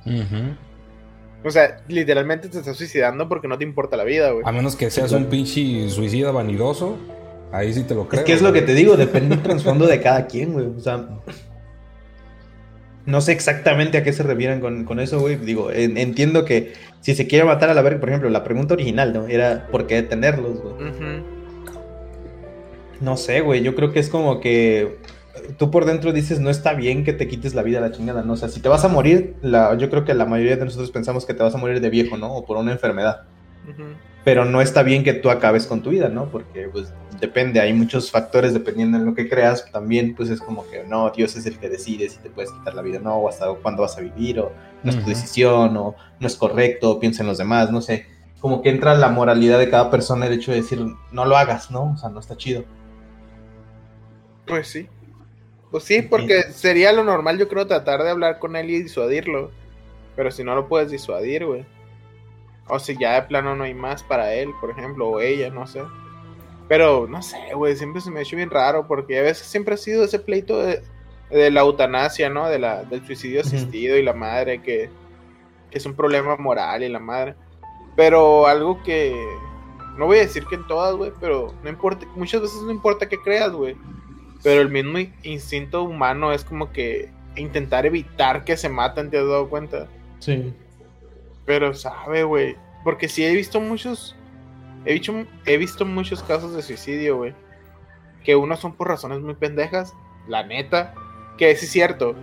[1.45, 4.45] O sea, literalmente te estás suicidando porque no te importa la vida, güey.
[4.47, 6.97] A menos que seas un pinche suicida vanidoso,
[7.53, 8.21] ahí sí te lo creo.
[8.21, 10.67] Es que es lo que te digo, depende del trasfondo de cada quien, güey.
[10.67, 11.07] O sea,
[13.07, 15.37] no sé exactamente a qué se refieren con, eso, güey.
[15.37, 19.13] Digo, entiendo que si se quiere matar a la verga, por ejemplo, la pregunta original,
[19.13, 19.27] ¿no?
[19.27, 20.75] Era ¿por qué detenerlos, güey?
[23.01, 23.63] No sé, güey.
[23.63, 24.99] Yo creo que es como que
[25.59, 28.23] tú por dentro dices, no está bien que te quites la vida a la chingada,
[28.23, 28.35] ¿no?
[28.35, 30.91] O sea, si te vas a morir, la, yo creo que la mayoría de nosotros
[30.91, 32.33] pensamos que te vas a morir de viejo, ¿no?
[32.35, 33.25] O por una enfermedad
[34.25, 36.31] pero no está bien que tú acabes con tu vida, ¿no?
[36.31, 40.69] Porque pues depende, hay muchos factores dependiendo de lo que creas, también pues es como
[40.69, 43.17] que no, Dios es el que decide si te puedes quitar la vida o no,
[43.17, 46.99] o hasta cuándo vas a vivir, o no es tu decisión, o no es correcto,
[47.01, 48.07] piensa en los demás, no sé,
[48.41, 51.71] como que entra la moralidad de cada persona el hecho de decir, no lo hagas,
[51.71, 51.93] ¿no?
[51.93, 52.65] O sea, no está chido.
[54.47, 54.87] Pues sí.
[55.71, 59.51] Pues sí, porque sería lo normal, yo creo, tratar de hablar con él y disuadirlo.
[60.15, 61.65] Pero si no lo puedes disuadir, güey.
[62.69, 65.67] O si ya de plano no hay más para él, por ejemplo, o ella, no
[65.67, 65.83] sé.
[66.69, 69.75] Pero no sé, güey, siempre se me ha hecho bien raro porque a veces siempre
[69.75, 70.83] ha sido ese pleito de,
[71.31, 72.49] la eutanasia, ¿no?
[72.49, 74.89] De la, del suicidio asistido y la madre, que,
[75.71, 77.35] que, es un problema moral y la madre.
[77.97, 79.15] Pero algo que,
[79.99, 83.09] no voy a decir que en todas, güey, pero no importa, muchas veces no importa
[83.09, 83.77] qué creas, güey.
[84.43, 89.27] Pero el mismo instinto humano es como que intentar evitar que se maten, ¿te has
[89.27, 89.89] dado cuenta?
[90.19, 90.53] Sí.
[91.47, 92.57] Pero sabe, güey.
[92.83, 94.17] Porque sí he visto muchos.
[94.85, 97.35] He visto, he visto muchos casos de suicidio, güey.
[98.23, 99.95] Que unos son por razones muy pendejas.
[100.29, 100.95] La neta.
[101.39, 102.15] Que es cierto.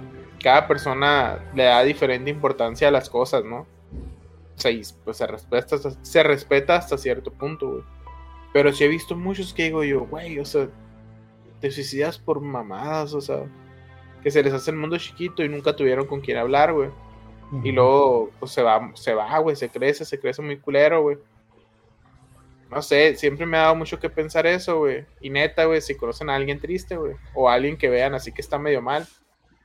[0.41, 3.59] Cada persona le da diferente importancia a las cosas, ¿no?
[3.59, 4.71] O sea,
[5.03, 7.83] pues se respeta, se respeta hasta cierto punto, güey.
[8.53, 10.67] Pero sí he visto muchos que digo yo, güey, o sea,
[11.59, 13.45] te suicidas por mamadas, o sea,
[14.21, 16.89] que se les hace el mundo chiquito y nunca tuvieron con quién hablar, güey.
[17.63, 21.17] Y luego, pues se va, se va, güey, se crece, se crece muy culero, güey.
[22.71, 25.05] No sé, siempre me ha dado mucho que pensar eso, güey.
[25.19, 28.31] Y neta, güey, si conocen a alguien triste, güey, o a alguien que vean así
[28.31, 29.05] que está medio mal,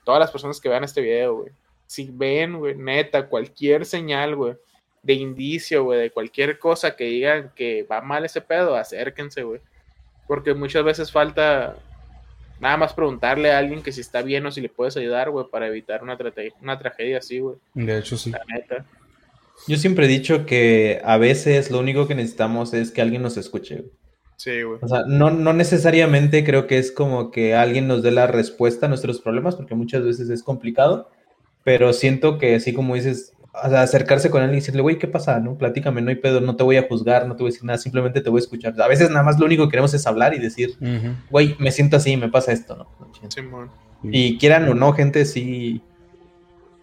[0.04, 1.52] todas las personas que vean este video, güey,
[1.86, 4.56] si ven, güey, neta, cualquier señal, güey,
[5.02, 9.60] de indicio, güey, de cualquier cosa que digan que va mal ese pedo, acérquense, güey.
[10.26, 11.76] Porque muchas veces falta
[12.58, 15.46] Nada más preguntarle a alguien que si está bien o si le puedes ayudar, güey,
[15.50, 16.16] para evitar una,
[16.62, 17.56] una tragedia así, güey.
[17.74, 18.30] De hecho, sí.
[18.30, 18.84] La neta.
[19.68, 23.36] Yo siempre he dicho que a veces lo único que necesitamos es que alguien nos
[23.36, 23.84] escuche.
[24.36, 24.78] Sí, güey.
[24.82, 28.86] O sea, no, no necesariamente creo que es como que alguien nos dé la respuesta
[28.86, 31.10] a nuestros problemas, porque muchas veces es complicado,
[31.64, 35.40] pero siento que así como dices, acercarse con él y decirle, güey, ¿qué pasa?
[35.40, 35.56] ¿No?
[35.56, 37.78] Platícame, no hay pedo, no te voy a juzgar, no te voy a decir nada,
[37.78, 38.80] simplemente te voy a escuchar.
[38.80, 40.76] A veces nada más lo único que queremos es hablar y decir,
[41.30, 42.88] güey, me siento así, me pasa esto, ¿no?
[44.02, 45.80] y quieran o no, gente, sí,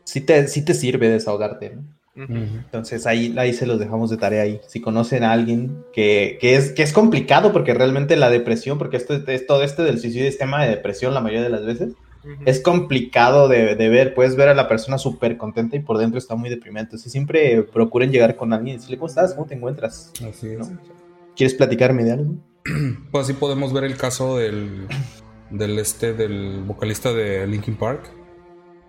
[0.03, 1.83] sí te, sí te sirve desahogarte, ¿no?
[2.15, 4.61] Entonces ahí, ahí se los dejamos de tarea ahí.
[4.67, 8.97] Si conocen a alguien que, que, es, que es complicado porque realmente la depresión, porque
[8.97, 11.93] esto es todo este del suicidio es tema de depresión la mayoría de las veces,
[12.45, 14.13] es complicado de, ver.
[14.13, 16.89] Puedes ver a la persona súper contenta y por dentro está muy deprimente.
[16.91, 19.33] Entonces siempre procuren llegar con alguien y decirle, ¿cómo estás?
[19.33, 20.11] ¿Cómo te encuentras?
[20.27, 20.71] Así es.
[21.35, 22.35] ¿Quieres platicarme de algo?
[23.11, 24.87] pues así podemos ver el caso del,
[25.49, 28.09] del este, del vocalista de Linkin Park,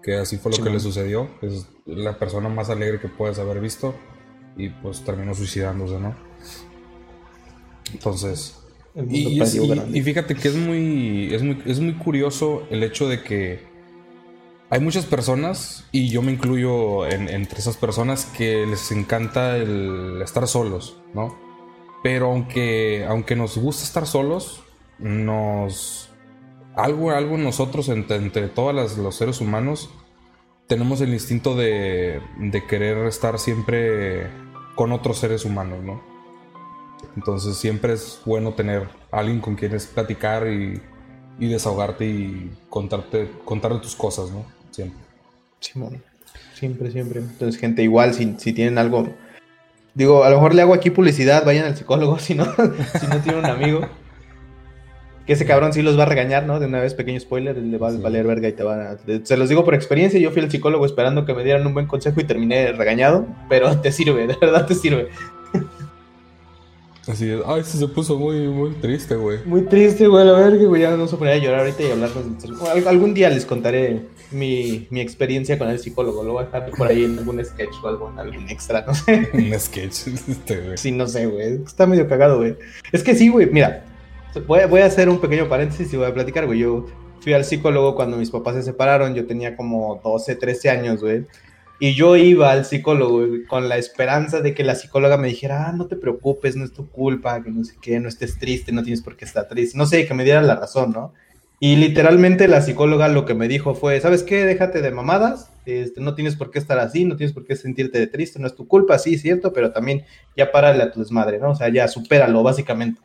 [0.04, 1.28] que así fue lo que le sucedió.
[1.40, 3.94] Es la persona más alegre que puedes haber visto
[4.56, 6.14] y pues terminó suicidándose, ¿no?
[7.92, 8.56] Entonces,
[9.10, 13.60] y, fíjate que es muy, es muy, es muy curioso el hecho de que
[14.70, 20.46] hay muchas personas, y yo me incluyo entre esas personas, que les encanta el estar
[20.48, 21.36] solos, ¿no?
[22.02, 24.62] Pero aunque, aunque nos gusta estar solos,
[24.98, 26.10] nos...
[26.76, 29.90] Algo, algo nosotros, entre, entre todos los seres humanos,
[30.66, 34.28] tenemos el instinto de, de querer estar siempre
[34.74, 36.14] con otros seres humanos, ¿no?
[37.16, 40.80] Entonces siempre es bueno tener alguien con quien platicar y,
[41.38, 44.44] desahogarte y contarte, contarle tus cosas, ¿no?
[44.70, 44.98] Siempre.
[45.60, 46.02] Simón,
[46.54, 47.20] siempre, siempre.
[47.20, 49.08] Entonces, gente, igual, si, si tienen algo.
[49.94, 53.18] Digo, a lo mejor le hago aquí publicidad, vayan al psicólogo si no, si no
[53.20, 53.80] tienen un amigo.
[55.26, 56.60] Que ese cabrón sí los va a regañar, ¿no?
[56.60, 58.98] De una vez, pequeño spoiler, le va a valer verga y te va a...
[59.22, 61.86] Se los digo por experiencia, yo fui al psicólogo esperando que me dieran un buen
[61.86, 65.08] consejo y terminé regañado, pero te sirve, de verdad te sirve.
[67.06, 67.40] Así es.
[67.46, 69.38] Ay, se puso muy, muy triste, güey.
[69.44, 70.26] Muy triste, güey.
[70.26, 70.82] A ver, güey.
[70.82, 72.10] Ya no se ponía a llorar ahorita y hablar.
[72.86, 76.22] Algún día les contaré mi, mi, experiencia con el psicólogo.
[76.22, 78.94] Lo voy a dejar por ahí en algún sketch o algo, en algún extra, no
[78.94, 79.28] sé.
[79.34, 80.78] Un sketch, este, güey.
[80.78, 81.62] Sí, no sé, güey.
[81.64, 82.56] Está medio cagado, güey.
[82.90, 83.50] Es que sí, güey.
[83.50, 83.84] Mira,
[84.46, 86.60] voy, voy a hacer un pequeño paréntesis y voy a platicar, güey.
[86.60, 86.86] Yo
[87.20, 89.14] fui al psicólogo cuando mis papás se separaron.
[89.14, 91.26] Yo tenía como 12, 13 años, güey.
[91.80, 95.72] Y yo iba al psicólogo con la esperanza de que la psicóloga me dijera, ah,
[95.72, 98.82] no te preocupes, no es tu culpa, que no sé qué, no estés triste, no
[98.82, 99.76] tienes por qué estar triste.
[99.76, 101.12] No sé, que me diera la razón, ¿no?
[101.60, 104.44] Y literalmente la psicóloga lo que me dijo fue, ¿sabes qué?
[104.44, 108.06] Déjate de mamadas, este, no tienes por qué estar así, no tienes por qué sentirte
[108.06, 110.04] triste, no es tu culpa, sí, cierto, pero también
[110.36, 111.52] ya párale a tu desmadre, ¿no?
[111.52, 113.00] O sea, ya supéralo, básicamente.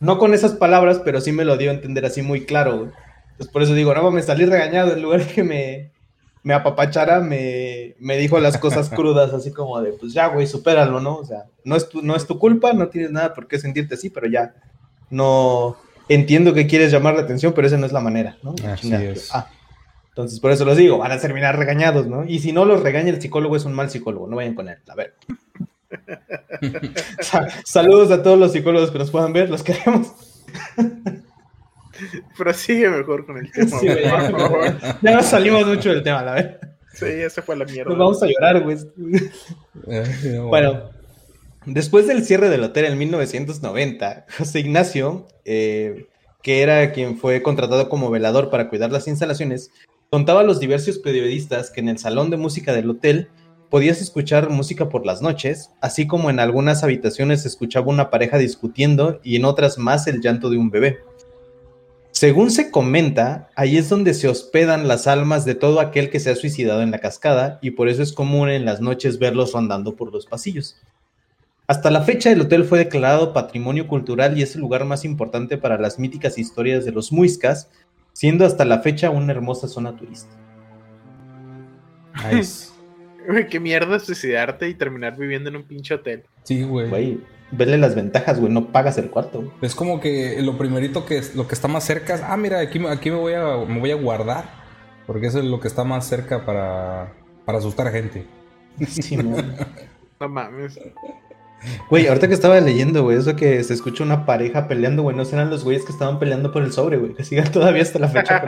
[0.00, 2.92] No con esas palabras, pero sí me lo dio a entender así muy claro,
[3.30, 5.90] Entonces por eso digo, no, me salí regañado en lugar de que me,
[6.42, 11.00] me apapachara, me, me dijo las cosas crudas, así como de, pues ya, güey, supéralo,
[11.00, 11.16] ¿no?
[11.16, 13.94] O sea, no es, tu, no es tu culpa, no tienes nada por qué sentirte
[13.94, 14.54] así, pero ya,
[15.10, 15.76] no,
[16.08, 18.54] entiendo que quieres llamar la atención, pero esa no es la manera, ¿no?
[18.66, 19.34] Así es.
[19.34, 19.48] Ah,
[20.10, 22.24] entonces, por eso los digo, van a terminar regañados, ¿no?
[22.24, 24.78] Y si no los regaña el psicólogo, es un mal psicólogo, no vayan con él,
[24.86, 25.14] a ver.
[27.64, 30.12] Saludos a todos los psicólogos que nos puedan ver, los queremos.
[32.36, 33.80] Pero sigue mejor con el tema.
[35.02, 36.60] ya, nos salimos mucho del tema, la verdad.
[36.92, 37.90] Sí, esa fue la mierda.
[37.90, 38.76] Nos vamos a llorar, güey.
[40.48, 40.90] bueno,
[41.66, 46.06] después del cierre del hotel en 1990, José Ignacio, eh,
[46.42, 49.70] que era quien fue contratado como velador para cuidar las instalaciones,
[50.10, 53.28] contaba a los diversos periodistas que en el salón de música del hotel
[53.70, 58.38] podías escuchar música por las noches, así como en algunas habitaciones se escuchaba una pareja
[58.38, 60.98] discutiendo y en otras más el llanto de un bebé.
[62.12, 66.30] Según se comenta, ahí es donde se hospedan las almas de todo aquel que se
[66.30, 69.96] ha suicidado en la cascada y por eso es común en las noches verlos rondando
[69.96, 70.76] por los pasillos.
[71.66, 75.58] Hasta la fecha el hotel fue declarado Patrimonio Cultural y es el lugar más importante
[75.58, 77.68] para las míticas historias de los muiscas,
[78.12, 80.36] siendo hasta la fecha una hermosa zona turística.
[82.32, 82.73] Nice.
[83.50, 86.24] Qué mierda suicidarte y terminar viviendo en un pinche hotel.
[86.42, 87.20] Sí, güey
[87.56, 89.52] verle las ventajas, güey, no pagas el cuarto.
[89.60, 92.60] Es como que lo primerito que es, lo que está más cerca es, ah, mira,
[92.60, 94.44] aquí, aquí me, voy a, me voy a guardar,
[95.06, 97.12] porque eso es lo que está más cerca para,
[97.44, 98.26] para asustar a gente.
[98.86, 99.36] Sí, no.
[100.20, 100.78] no mames.
[101.88, 105.24] Güey, ahorita que estaba leyendo, güey, eso que se escucha una pareja peleando, güey, no
[105.24, 108.08] serán los güeyes que estaban peleando por el sobre, güey, que sigan todavía hasta la
[108.08, 108.42] fecha.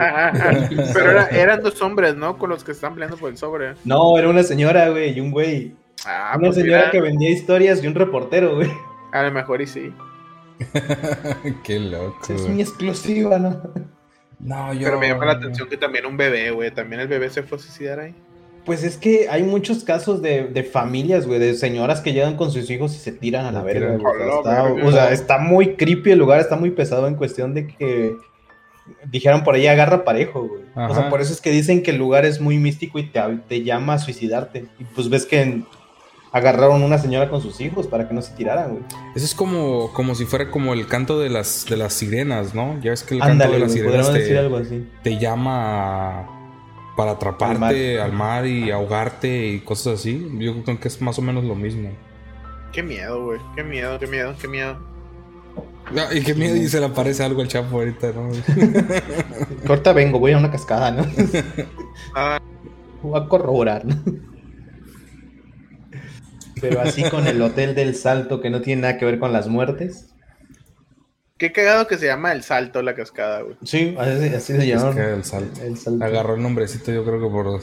[0.93, 2.37] pero eran dos hombres, ¿no?
[2.37, 3.73] Con los que estaban peleando por el sobre.
[3.85, 5.75] No, era una señora, güey, y un güey.
[6.05, 8.71] Ah, una pues señora que vendía historias y un reportero, güey.
[9.11, 9.93] A lo mejor y sí.
[11.63, 12.17] Qué loco.
[12.29, 13.61] Es muy exclusiva, ¿no?
[14.39, 14.85] No, yo.
[14.85, 16.71] Pero me llama la atención que también un bebé, güey.
[16.71, 18.15] También el bebé se fue a suicidar ahí.
[18.67, 22.69] Pues es que hay muchos casos de, familias, güey, de señoras que llegan con sus
[22.69, 23.97] hijos y se tiran a la verga.
[24.83, 28.13] o sea, está muy creepy el lugar, está muy pesado en cuestión de que
[29.09, 30.63] dijeron por ahí agarra parejo, güey.
[30.75, 33.21] O sea, por eso es que dicen que el lugar es muy místico y te,
[33.47, 34.65] te llama a suicidarte.
[34.79, 35.65] Y pues ves que en,
[36.31, 38.83] agarraron una señora con sus hijos para que no se tiraran, güey.
[39.15, 42.79] Eso es como, como si fuera como el canto de las, de las sirenas, ¿no?
[42.81, 44.11] Ya ves que el canto de las sirenas
[45.03, 46.36] te, llama
[46.97, 48.45] para atraparte al mar.
[48.45, 50.27] y ahogarte y cosas así.
[50.39, 51.89] Yo creo que es más o menos lo mismo.
[52.73, 53.39] Qué miedo, güey.
[53.55, 54.77] Qué miedo, qué miedo, qué miedo.
[55.95, 58.29] Ah, y qué miedo y se le aparece algo al chapo ahorita, ¿no?
[59.67, 61.05] Corta vengo, voy a una cascada, ¿no?
[62.15, 62.41] ah.
[63.01, 63.95] Voy a corroborar, ¿no?
[66.59, 69.47] Pero así con el Hotel del Salto que no tiene nada que ver con las
[69.47, 70.09] muertes.
[71.37, 73.55] Qué cagado que se llama el salto la cascada, güey.
[73.63, 74.85] Sí, así, así se llama.
[74.87, 75.61] Cascada del Salto.
[75.61, 76.03] El salto.
[76.05, 77.61] Agarró el nombrecito, yo creo que por.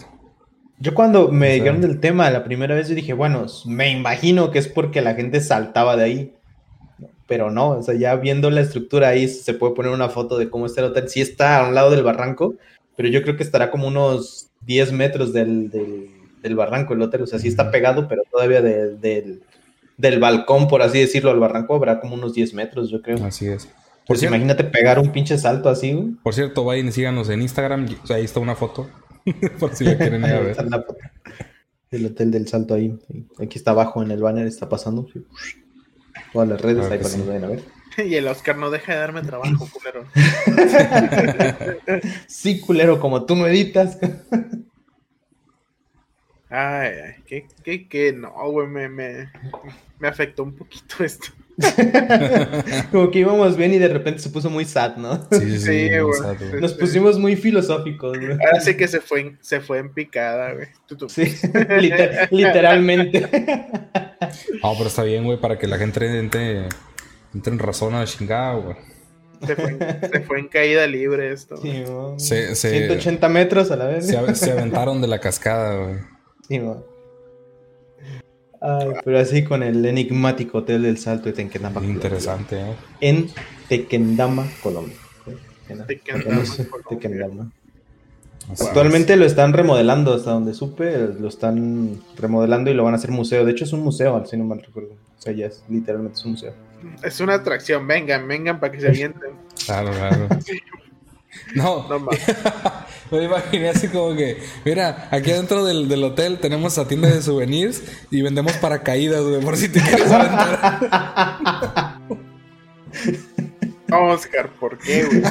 [0.78, 3.90] Yo cuando me O sea- dijeron del tema la primera vez, yo dije, bueno, me
[3.90, 6.34] imagino que es porque la gente saltaba de ahí.
[7.26, 10.50] Pero no, o sea, ya viendo la estructura ahí se puede poner una foto de
[10.50, 11.08] cómo está el hotel.
[11.08, 12.54] Sí está a un lado del barranco,
[12.96, 16.10] pero yo creo que estará como unos 10 metros del, del,
[16.42, 17.22] del barranco el hotel.
[17.22, 19.42] O sea, sí está pegado, pero todavía de- del,
[19.96, 23.24] del balcón, por así decirlo, al barranco habrá como unos 10 metros, yo creo.
[23.24, 23.66] Así es.
[23.66, 23.74] Por,
[24.08, 26.08] Pues cierto, imagínate pegar un pinche salto así, güey.
[26.22, 27.86] por cierto, vayan y síganos en Instagram.
[28.02, 28.88] o sea, ahí está una foto.
[29.58, 30.50] por si la quieren ir a Ahí ver.
[30.50, 30.98] está la foto.
[31.90, 32.98] El hotel del salto ahí.
[33.40, 35.06] Aquí está abajo en el banner, está pasando.
[35.12, 35.24] sí.
[36.32, 37.62] Todas las redes Claro ahí que para que nos vayan a ver.
[37.96, 40.04] Y el Oscar no deja de darme trabajo, culero.
[42.26, 43.98] Sí, culero, como tú no editas.
[46.56, 49.28] Ay, ay, que, que, que no, güey, me, me,
[49.98, 51.26] me afectó un poquito esto.
[52.90, 55.16] como que íbamos bien y de repente se puso muy sad, ¿no?
[55.30, 55.88] Sí, sí, sí.
[55.98, 56.12] Güey.
[56.20, 56.60] sad, güey.
[56.60, 58.32] Nos pusimos muy filosóficos, güey.
[58.32, 60.66] Ahora sí que se fue en, se fue en picada, güey.
[60.86, 61.08] Tú, tú.
[61.08, 61.22] Sí,
[61.80, 63.20] liter- literalmente.
[64.62, 66.66] No, pero está bien, güey, para que la gente entre,
[67.34, 68.76] entre en razón a la chingada, güey.
[69.46, 69.78] Se, fue en,
[70.12, 71.56] se fue en caída libre esto.
[71.58, 71.84] Sí.
[72.16, 74.06] Se- se- 180 metros a la vez.
[74.06, 76.13] Se aventaron de la cascada, güey.
[76.48, 76.60] Sí.
[78.60, 81.74] Ay, pero así con el enigmático hotel del salto de Tequendama.
[81.74, 81.94] Colombia.
[81.94, 82.74] Interesante, ¿eh?
[83.00, 83.28] En
[83.68, 84.96] Tequendama, Colombia.
[86.88, 87.50] Tequendama,
[88.50, 93.10] Actualmente lo están remodelando, hasta donde supe, lo están remodelando y lo van a hacer
[93.10, 93.44] museo.
[93.44, 94.92] De hecho, es un museo, si no mal recuerdo.
[94.92, 96.52] O sea, ya es literalmente es un museo.
[97.02, 99.32] Es una atracción, vengan, vengan para que se avienten.
[99.64, 100.28] Claro, claro.
[101.56, 102.20] No, No mames.
[103.10, 107.22] me imaginé así como que, mira, aquí adentro del, del hotel tenemos la tienda de
[107.22, 112.00] souvenirs y vendemos paracaídas, güey, por si te quieres aventar.
[113.90, 115.22] Oscar, ¿por qué, güey?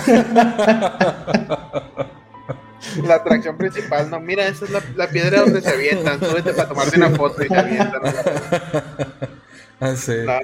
[3.03, 6.19] La atracción principal, no, mira, esa es la, la piedra donde se avientan.
[6.19, 8.01] Súbete para tomarte una foto y se avientan.
[10.23, 10.39] No,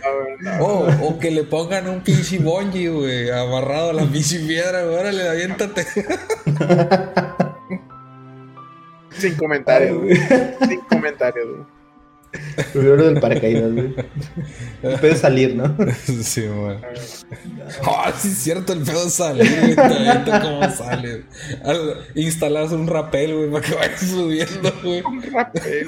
[0.58, 0.66] no.
[0.66, 4.96] O, o que le pongan un pinche bungee, güey, amarrado a la pinche piedra, güey,
[4.98, 5.86] órale, aviéntate.
[9.12, 10.16] Sin comentarios, güey.
[10.68, 11.80] Sin comentarios, güey.
[12.74, 13.96] Primero del paracaídas, güey.
[15.00, 15.76] Puede salir, ¿no?
[16.24, 16.78] Sí, güey.
[17.84, 21.24] Ah, sí es cierto, el pedo sale, güey, te avienta cómo sale.
[21.66, 25.02] Al- Instalas un rapel, güey, para que vayas subiendo, güey.
[25.02, 25.88] Un rapel.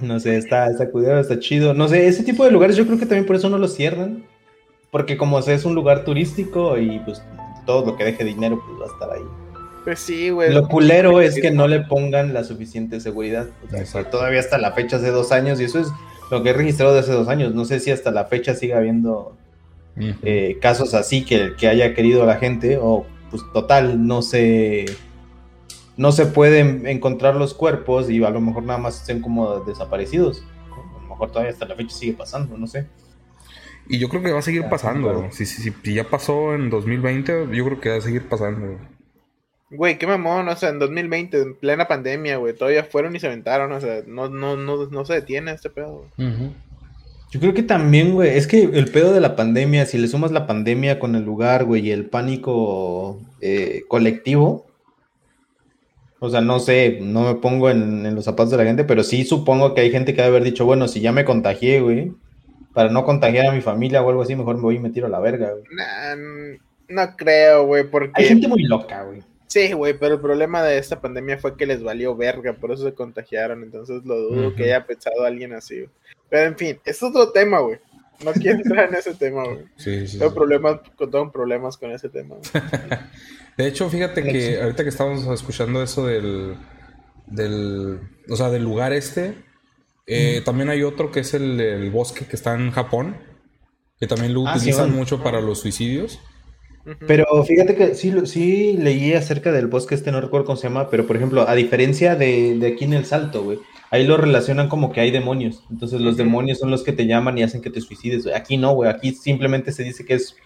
[0.00, 1.74] No sé, está, está cuidado, está chido.
[1.74, 4.24] No sé, ese tipo de lugares yo creo que también por eso no los cierran.
[4.90, 7.22] Porque como es un lugar turístico y pues
[7.66, 9.28] todo lo que deje dinero pues va a estar ahí.
[9.84, 10.52] Pues sí, güey.
[10.52, 13.46] Lo culero es que no le pongan la suficiente seguridad.
[13.72, 15.88] O sea, todavía hasta la fecha hace dos años y eso es
[16.30, 17.54] lo que he registrado de hace dos años.
[17.54, 19.36] No sé si hasta la fecha siga habiendo
[19.98, 24.86] eh, casos así que, que haya querido la gente o pues total no se
[25.96, 30.42] no se pueden encontrar los cuerpos y a lo mejor nada más estén como desaparecidos
[30.70, 32.86] a lo mejor todavía hasta la fecha sigue pasando no sé
[33.88, 35.12] Y yo creo que va a seguir pasando.
[35.12, 35.28] claro.
[35.32, 38.78] Si, si, si ya pasó en 2020, yo creo que va a seguir pasando.
[39.70, 43.26] Güey, qué mamón, o sea, en 2020, en plena pandemia, güey, todavía fueron y se
[43.26, 46.04] aventaron, o sea, no, no, no, no se detiene este pedo.
[46.16, 46.30] güey.
[47.32, 50.30] yo creo que también güey es que el pedo de la pandemia si le sumas
[50.30, 54.65] la pandemia con el lugar güey y el pánico eh, colectivo
[56.18, 59.02] o sea, no sé, no me pongo en, en los zapatos de la gente, pero
[59.02, 61.80] sí supongo que hay gente que ha de haber dicho, bueno, si ya me contagié,
[61.80, 62.12] güey,
[62.72, 65.06] para no contagiar a mi familia o algo así, mejor me voy y me tiro
[65.06, 65.64] a la verga, güey.
[65.70, 66.16] Nah,
[66.88, 68.12] no creo, güey, porque...
[68.14, 69.22] Hay gente muy loca, güey.
[69.46, 72.84] Sí, güey, pero el problema de esta pandemia fue que les valió verga, por eso
[72.84, 75.76] se contagiaron, entonces lo dudo que haya pensado alguien así.
[75.80, 75.90] güey.
[76.28, 77.78] Pero en fin, es otro tema, güey.
[78.24, 79.64] No quiero entrar en ese tema, güey.
[79.76, 80.36] Sí, sí, Tengo sí.
[80.36, 82.36] problemas, tengo problemas con ese tema.
[83.56, 86.56] De hecho, fíjate que ahorita que estábamos escuchando eso del,
[87.26, 89.34] del, o sea, del lugar este,
[90.06, 93.16] eh, también hay otro que es el, el bosque que está en Japón,
[93.98, 94.98] que también lo Ah, sí, utilizan bueno.
[94.98, 96.20] mucho para los suicidios.
[97.06, 100.68] Pero fíjate que sí, lo- sí leí acerca del bosque este, no recuerdo cómo se
[100.68, 103.58] llama, pero por ejemplo, a diferencia de, de aquí en el Salto, güey,
[103.90, 105.64] ahí lo relacionan como que hay demonios.
[105.70, 108.22] Entonces los demonios son los que te llaman y hacen que te suicides.
[108.24, 108.36] güey.
[108.36, 110.36] Aquí no, güey, aquí simplemente se dice que es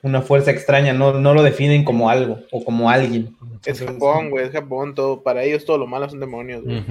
[0.00, 3.36] una fuerza extraña, no, no lo definen como algo o como alguien.
[3.64, 5.24] Es Japón, güey, es Japón, todo.
[5.24, 6.84] Para ellos todo lo malo son demonios, güey.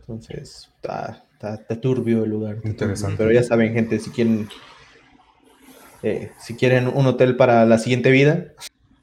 [0.00, 2.58] Entonces, está, está, está turbio el lugar.
[2.64, 3.16] Interesante.
[3.18, 4.48] Pero ya saben, gente, si quieren,
[6.02, 8.46] eh, si quieren un hotel para la siguiente vida,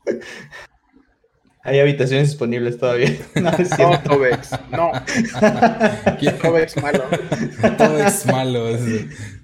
[1.66, 3.16] Hay habitaciones disponibles todavía.
[3.42, 4.52] No, es no Tobex.
[4.70, 4.92] No.
[6.42, 7.04] Tobex malo.
[7.78, 8.68] Tobex malo.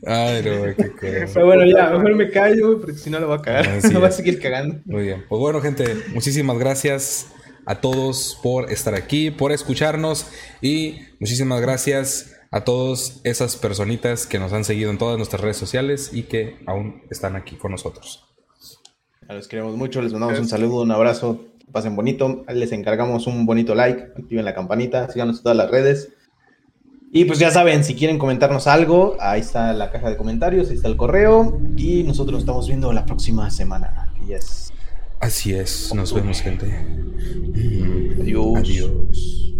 [0.05, 3.41] Ay, no, qué Pero bueno, ya, mejor me callo, porque si no lo voy a
[3.41, 3.69] cagar.
[3.83, 4.79] No, no va a seguir cagando.
[4.85, 5.25] Muy bien.
[5.29, 7.27] Pues bueno, gente, muchísimas gracias
[7.65, 10.29] a todos por estar aquí, por escucharnos
[10.61, 15.57] y muchísimas gracias a todas esas personitas que nos han seguido en todas nuestras redes
[15.57, 18.25] sociales y que aún están aquí con nosotros.
[19.27, 23.75] Los queremos mucho, les mandamos un saludo, un abrazo, pasen bonito, les encargamos un bonito
[23.75, 26.09] like, activen la campanita, síganos en todas las redes.
[27.11, 30.75] Y pues ya saben, si quieren comentarnos algo, ahí está la caja de comentarios, ahí
[30.75, 34.09] está el correo y nosotros nos estamos viendo la próxima semana.
[35.19, 36.65] Así es, nos vemos gente.
[38.21, 38.57] Adiós.
[38.57, 39.53] Adiós.